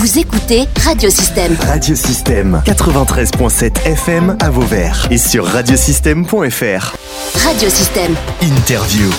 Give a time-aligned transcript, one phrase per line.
[0.00, 1.54] Vous écoutez Radiosystème.
[1.60, 6.96] Radiosystème 93.7 FM à Vauvert et sur radiosystème.fr.
[7.44, 8.14] Radiosystème.
[8.40, 9.10] Interview.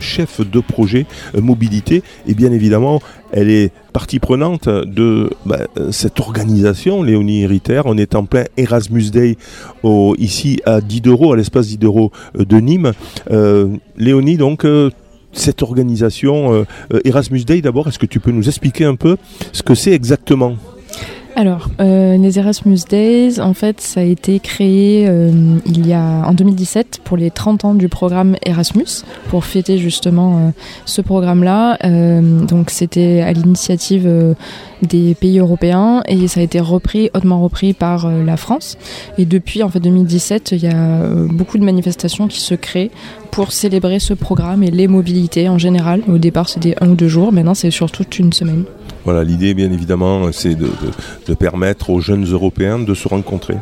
[0.00, 3.00] chef de projet euh, mobilité et bien évidemment
[3.32, 8.44] elle est partie prenante de bah, euh, cette organisation Léonie Hériter on est en plein
[8.56, 9.36] Erasmus Day
[9.82, 12.92] au, ici à Diderot à l'espace Diderot euh, de Nîmes
[13.30, 14.90] Euh, Léonie donc euh,
[15.34, 19.16] cette organisation euh, euh, Erasmus Day d'abord est-ce que tu peux nous expliquer un peu
[19.52, 20.56] ce que c'est exactement?
[21.36, 25.10] Alors, euh, les Erasmus Days, en fait, ça a été créé
[25.66, 30.52] il y a en 2017 pour les 30 ans du programme Erasmus, pour fêter justement
[30.84, 31.76] ce programme-là.
[32.46, 34.08] Donc, c'était à l'initiative
[34.82, 38.78] des pays européens et ça a été repris, hautement repris par la France.
[39.18, 42.92] Et depuis en fait 2017, il y a beaucoup de manifestations qui se créent
[43.34, 46.02] pour célébrer ce programme et les mobilités en général.
[46.08, 47.32] Au départ, c'était un ou deux jours.
[47.32, 48.64] Maintenant, c'est sur toute une semaine.
[49.04, 50.92] voilà l'idée bien évidemment c'est de, de-
[51.28, 53.56] de permettre aux jeunes européens de se rencontrer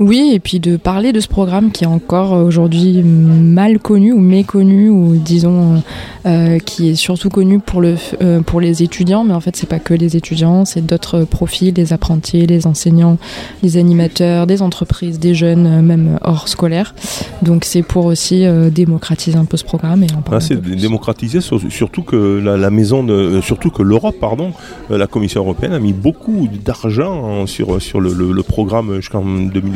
[0.00, 4.12] Oui, et puis de parler de ce programme qui est encore euh, aujourd'hui mal connu
[4.12, 5.82] ou méconnu, ou disons
[6.26, 9.68] euh, qui est surtout connu pour, le, euh, pour les étudiants, mais en fait c'est
[9.68, 13.18] pas que les étudiants, c'est d'autres profils, les apprentis, les enseignants,
[13.62, 16.94] les animateurs, des entreprises, des jeunes, euh, même hors scolaire.
[17.42, 20.56] Donc c'est pour aussi euh, démocratiser un peu ce programme et en Ah, parler c'est
[20.56, 20.76] plus.
[20.76, 24.52] démocratisé, sur- surtout que la, la maison, de, euh, surtout que l'Europe, pardon,
[24.90, 28.96] euh, la Commission européenne a mis beaucoup d'argent hein, sur sur le, le- le programme
[28.96, 29.22] jusqu'en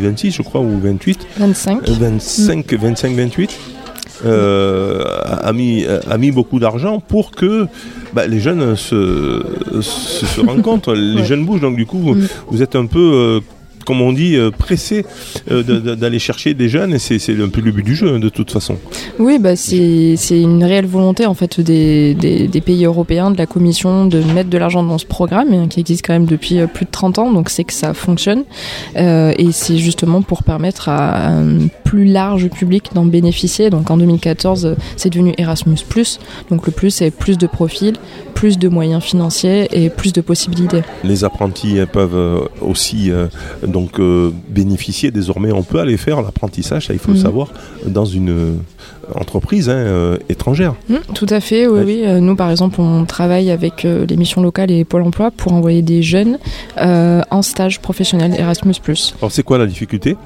[0.09, 1.89] 2026, je crois, ou 28, 25.
[1.89, 3.59] euh, 25, 25, 28.
[4.25, 7.67] euh, a, mis, a mis beaucoup d'argent pour que
[8.15, 9.43] bah, les jeunes se,
[9.81, 11.25] se, se rencontrent, les Ouais.
[11.25, 11.61] jeunes bougent.
[11.61, 12.27] Donc du coup, vous, Mm.
[12.49, 13.41] vous êtes un peu, euh,
[13.89, 15.07] comme on dit, euh, pressé
[15.51, 16.93] euh, d'aller chercher des jeunes.
[16.93, 18.77] Et c'est un peu le but du jeu, hein, de toute façon.
[19.19, 22.15] Oui, bah c'est une réelle volonté en fait des,
[22.63, 26.07] pays européens, de la Commission, de mettre de l'argent dans ce programme hein, qui existe
[26.07, 28.45] quand même depuis euh, plus de 30 ans, donc c'est que ça fonctionne.
[28.95, 33.71] Et c'est justement pour permettre à un plus large public d'en bénéficier.
[33.71, 35.77] Donc en 2014, euh, c'est devenu Erasmus+.
[36.51, 37.97] Donc le plus, c'est plus de profils,
[38.39, 40.83] plus de moyens financiers et plus de possibilités.
[41.03, 43.27] Les apprentis peuvent euh, aussi euh,
[43.67, 45.11] donc euh, bénéficier.
[45.11, 47.23] Désormais, on peut aller faire l'apprentissage, ça il faut le Mhm.
[47.25, 47.49] savoir,
[47.85, 48.59] dans une
[49.09, 50.75] euh, entreprise hein, euh, étrangère.
[50.89, 51.85] Mm, tout à fait, oui, Ouais.
[51.85, 52.03] oui.
[52.05, 55.53] Euh, Nous, par exemple, on travaille avec euh, les missions locales et Pôle emploi pour
[55.53, 56.39] envoyer des jeunes
[56.77, 58.75] en stage professionnel Erasmus+.
[59.21, 60.17] Alors c'est quoi la difficulté?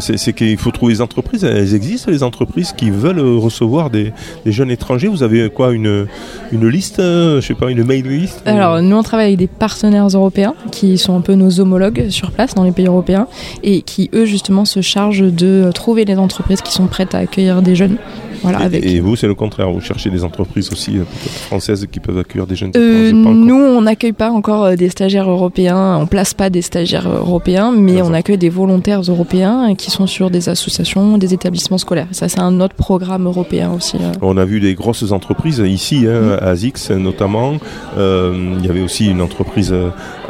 [0.00, 1.44] C'est qu'il faut trouver des entreprises.
[1.44, 4.12] Elles existent les entreprises qui veulent recevoir des,
[4.44, 5.08] des jeunes étrangers.
[5.08, 6.06] Vous avez quoi une,
[6.52, 10.06] une liste, je sais pas, une mail list Alors, nous, on travaille avec des partenaires
[10.08, 13.26] européens qui sont un peu nos homologues sur place dans les pays européens
[13.62, 17.62] et qui, eux, justement, se chargent de trouver les entreprises qui sont prêtes à accueillir
[17.62, 17.96] des jeunes.
[18.42, 18.84] Voilà, et, avec...
[18.84, 19.70] et vous, c'est le contraire.
[19.70, 21.04] Vous cherchez des entreprises aussi euh,
[21.48, 25.30] françaises qui peuvent accueillir des jeunes Euh, nous, on n'accueille pas encore euh, des stagiaires
[25.30, 30.06] européens, on place pas des stagiaires européens, mais on accueille des volontaires européens qui sont
[30.06, 32.08] sur des associations, des établissements scolaires.
[32.12, 33.96] Ça, c'est un autre programme européen aussi.
[34.00, 34.12] euh.
[34.22, 37.58] On a vu des grosses entreprises ici, hein, à Zix notamment.
[37.96, 39.74] Euh, il y avait aussi une entreprise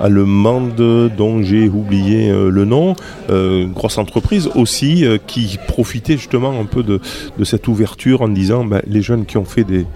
[0.00, 2.94] allemande dont j'ai oublié le nom.
[3.30, 7.00] Euh, une grosse entreprise aussi qui profitait justement un peu de,
[7.38, 9.86] de cette ouverture en disant bah, les jeunes qui ont fait des,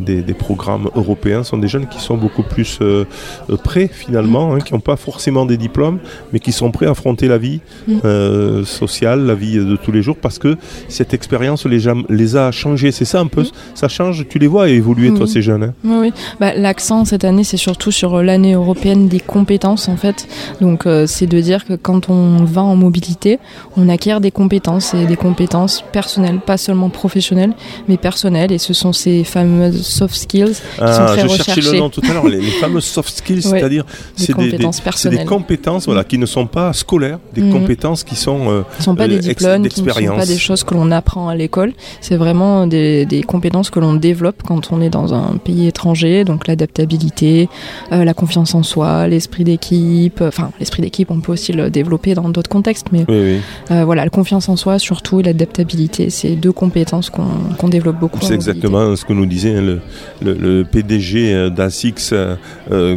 [0.00, 3.04] des, des programmes européens sont des jeunes qui sont beaucoup plus euh,
[3.50, 5.98] euh, prêts finalement, hein, qui n'ont pas forcément des diplômes,
[6.32, 7.92] mais qui sont prêts à affronter la vie Mm.
[8.04, 10.56] euh, sociale, la vie de tous les jours, parce que
[10.88, 12.90] cette expérience les, les a changés.
[12.92, 13.44] C'est ça un peu,
[13.74, 15.28] ça change, tu les vois évoluer toi Mm.
[15.28, 15.62] ces jeunes.
[15.64, 15.74] hein.
[15.84, 16.12] Oui, oui.
[16.40, 20.26] Bah, L'accent cette année, c'est surtout sur l'année européenne des compétences, en fait.
[20.60, 23.38] Donc, euh, c'est de dire que quand on va en mobilité,
[23.76, 27.52] on acquiert des compétences, et des compétences personnelles, pas seulement professionnelles,
[27.88, 28.52] mais personnelles.
[28.52, 29.24] Et ce sont ces
[29.56, 32.80] fameuses soft skills Ah, très je cherchais le nom tout à l'heure, les, les fameux
[32.80, 33.84] soft skills, Ouais, c'est-à-dire
[34.16, 37.52] c'est des, des- des compétences voilà, qui ne sont pas scolaires, des Mhm.
[37.52, 40.26] compétences qui sont euh, ne sont pas euh, des ex- diplômes, qui ne sont pas
[40.26, 41.72] des choses que l'on apprend à l'école.
[42.00, 46.24] C'est vraiment des, des compétences que l'on développe quand on est dans un pays étranger.
[46.24, 47.48] Donc l'adaptabilité,
[47.92, 50.20] euh, la confiance en soi, l'esprit d'équipe.
[50.20, 52.86] Enfin, l'esprit d'équipe, on peut aussi le développer dans d'autres contextes.
[52.92, 53.38] Mais oui, oui.
[53.70, 58.18] euh, voilà, la confiance en soi, surtout, et l'adaptabilité, c'est deux compétences qu'on développe beaucoup.
[58.22, 59.80] C'est exactement ce que nous disait hein, le,
[60.22, 62.34] le, le PDG euh, d'ASIX euh,
[62.72, 62.96] euh,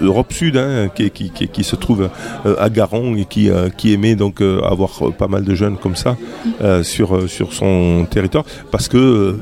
[0.00, 2.08] Europe Sud, hein, qui, qui, qui, qui se trouve
[2.58, 6.16] à Garon et qui, qui aimait donc avoir pas mal de jeunes comme ça
[6.82, 9.36] sur, sur son territoire, parce que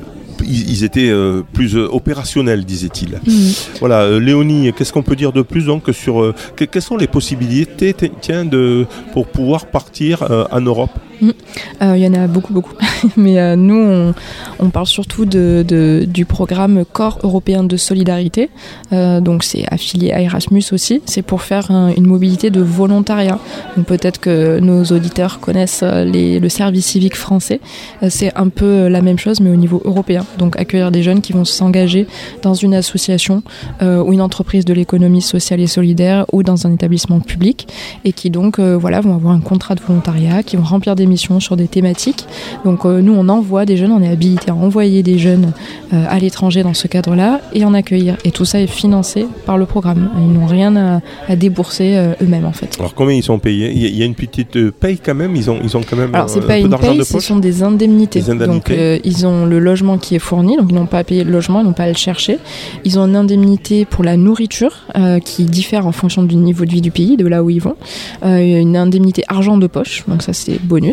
[0.44, 1.12] ils, étaient
[1.52, 3.20] plus opérationnels, disait-il.
[3.24, 3.52] Mhm.
[3.80, 7.94] Voilà, Léonie, qu'est-ce qu'on peut dire de plus donc sur que- quelles sont les possibilités
[8.20, 10.90] tiens, de, pour pouvoir partir euh, en Europe?
[11.22, 12.74] Il y en a beaucoup, beaucoup.
[13.16, 14.12] Mais nous,
[14.58, 18.50] on, parle surtout de, du programme Corps européen de solidarité.
[18.90, 21.02] donc c'est affilié à Erasmus aussi.
[21.06, 23.38] C'est pour faire une mobilité de volontariat.
[23.76, 27.60] Donc peut-être que nos auditeurs connaissent le service civique français.
[28.08, 30.24] c'est un peu la même chose, mais au niveau européen.
[30.38, 32.06] Donc accueillir des jeunes qui vont s'engager
[32.42, 33.42] dans une association
[33.80, 37.68] ou une entreprise de l'économie sociale et solidaire ou dans un établissement public
[38.04, 41.56] et qui donc voilà vont avoir un contrat de volontariat, qui vont remplir des sur
[41.56, 42.26] des thématiques.
[42.64, 45.52] Donc euh, nous, on envoie des jeunes, on est habilité à envoyer des jeunes
[45.92, 48.16] euh, à l'étranger dans ce cadre-là et en accueillir.
[48.24, 50.10] Et tout ça est financé par le programme.
[50.16, 52.76] Ils n'ont rien à, débourser euh, eux-mêmes en fait.
[52.78, 53.72] Alors combien ils sont payés?
[53.72, 55.34] Il y a une petite paye quand même?
[55.36, 58.20] Ils ont, ils ont quand même Alors c'est pas une paye, ce sont des indemnités.
[58.20, 58.70] Donc
[59.04, 61.60] ils ont le logement qui est fourni, donc ils n'ont pas à payer le logement,
[61.60, 62.38] ils n'ont pas à le chercher.
[62.84, 64.86] Ils ont une indemnité pour la nourriture
[65.24, 67.76] qui diffère en fonction du niveau de vie du pays, de là où ils vont.
[68.22, 70.91] une indemnité argent de poche, donc ça c'est bonus.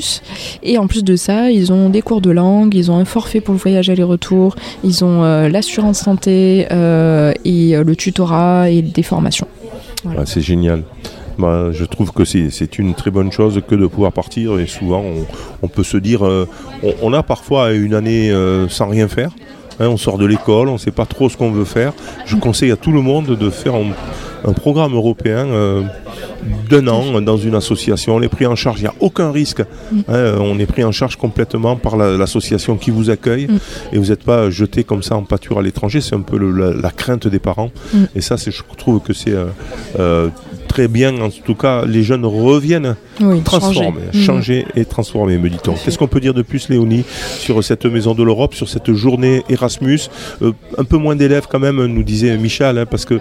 [0.63, 3.41] Et en plus de ça, ils ont des cours de langue, ils ont un forfait
[3.41, 8.81] pour le voyage aller-retour, ils ont euh, l'assurance santé euh, et euh, le tutorat et
[8.81, 9.47] des formations.
[10.25, 10.83] c'est génial.
[11.37, 15.05] Bah, je trouve que c'est une très bonne chose que de pouvoir partir et souvent
[15.61, 16.21] on, peut se dire
[17.01, 18.29] on, a parfois une année
[18.67, 19.31] sans rien faire.
[19.79, 21.93] Hein, on sort de l'école, on ne sait pas trop ce qu'on veut faire.
[22.25, 25.47] Je conseille à tout le monde de faire un, programme européen
[26.69, 28.15] d'un an dans une association.
[28.15, 29.61] On est pris en charge, il n'y a aucun risque.
[29.61, 29.99] Mm.
[30.07, 33.59] Hein, on est pris en charge complètement par l'association qui vous accueille mm.
[33.93, 36.01] et vous n'êtes pas jeté comme ça en pâture à l'étranger.
[36.01, 37.71] C'est un peu la, crainte des parents.
[37.93, 38.03] Mm.
[38.15, 39.45] Et ça, je trouve que c'est euh,
[39.99, 40.29] euh,
[40.67, 41.19] très bien.
[41.21, 42.95] En tout cas, les jeunes reviennent
[43.43, 44.65] transformés, changer.
[44.75, 45.73] et transformer, me dit-on.
[45.73, 47.03] Qu'est-ce qu'on peut dire de plus, Léonie,
[47.37, 49.99] sur cette maison de l'Europe, sur cette journée Erasmus
[50.41, 53.19] euh, Un peu moins d'élèves quand même, nous disait Michel, hein, parce que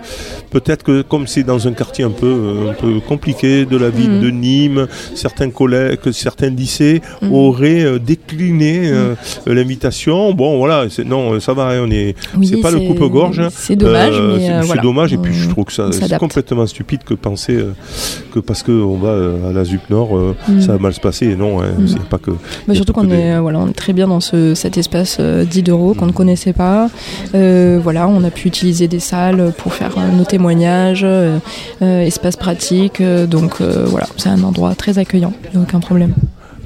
[0.50, 4.18] peut-être que comme c'est dans un quartier un peu, un peu compliqué de la ville
[4.18, 4.20] mm.
[4.20, 7.32] de Nîmes, certains collègues, certains lycées mm.
[7.32, 9.14] auraient euh, décliné euh,
[9.46, 9.52] mm.
[9.52, 10.32] l'invitation.
[10.34, 13.40] Bon, voilà, non, ça va, hein, on est, c'est pas le coupe-gorge.
[13.40, 13.48] Hein.
[13.50, 14.20] C'est dommage,
[14.66, 17.58] c'est dommage, et puis je trouve que ça, c'est complètement stupide que penser
[18.32, 21.35] que parce qu'on va à la ZUP Nord, ça va mal se passer.
[21.37, 22.31] Non, hein, c'est pas que.
[22.67, 25.94] Mais surtout qu'on est, voilà, on est très bien dans ce, cet espace dit d'euros
[25.94, 26.88] qu'on ne connaissait pas.
[27.32, 31.06] voilà, on a pu utiliser des salles pour faire nos témoignages,
[31.81, 36.14] espace pratique euh, donc euh, voilà, c'est un endroit très accueillant, aucun problème.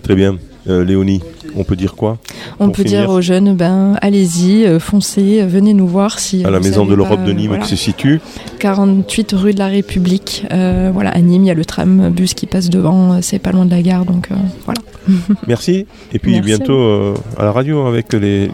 [0.02, 0.36] Très bien.
[0.68, 1.20] Euh, Léonie,
[1.56, 2.18] on peut dire quoi
[2.60, 6.44] On peut dire aux jeunes, ben allez-y, foncez, venez nous voir si.
[6.44, 8.20] À la Maison de l'Europe de Nîmes qui se situe
[8.60, 10.46] 48 rue de la République.
[10.50, 13.64] voilà, à Nîmes, il y a le tram bus qui passe devant, c'est pas loin
[13.64, 14.28] de la gare, donc
[14.64, 14.80] voilà.
[15.46, 15.86] Merci.
[16.12, 18.50] Et puis bientôt euh, à, la radio avec les,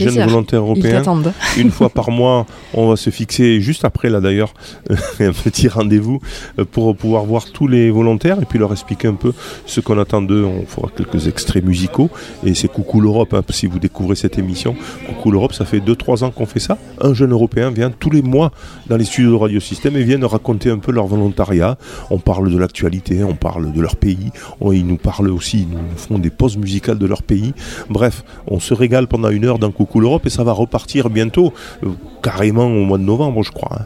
[0.00, 1.02] jeunes volontaires européens.
[1.56, 4.54] Une fois par mois, on va se fixer juste après là d'ailleurs
[5.20, 6.20] un petit rendez-vous
[6.58, 9.32] euh, pour pouvoir voir tous les volontaires et puis leur expliquer un peu
[9.66, 10.44] ce qu'on attend d'eux.
[10.44, 12.10] On fera quelques extraits musicaux
[12.44, 13.34] et c'est Coucou l'Europe.
[13.34, 14.74] Hein, si vous découvrez cette émission,
[15.06, 16.78] Coucou l'Europe, ça fait 2-3 ans qu'on fait ça.
[17.00, 18.52] Un jeune européen vient tous les mois
[18.88, 21.76] dans les studios de Radio Système et vient nous raconter un peu leur volontariat.
[22.10, 24.30] On parle de l'actualité, on parle de leur pays,
[24.72, 25.66] ils nous parlent aussi,
[25.96, 27.52] font des pauses musicales de leur pays.
[27.90, 31.52] Bref, on se régale pendant une heure dans Coucou l'Europe et ça va repartir bientôt,
[31.84, 31.88] euh,
[32.22, 33.78] carrément au mois de novembre, je crois.
[33.80, 33.84] Hein.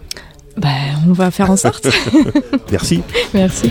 [0.57, 0.71] Ben,
[1.09, 1.89] on va faire en sorte.
[2.71, 3.03] Merci.
[3.35, 3.71] Merci.